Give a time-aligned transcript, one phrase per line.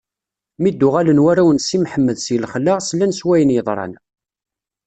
[0.61, 3.93] Mi d-uɣalen warraw n Si Mḥemmed si lexla, slan s wayen yeḍran.